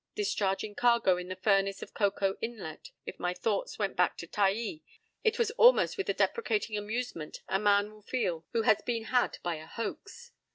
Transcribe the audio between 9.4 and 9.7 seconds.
by a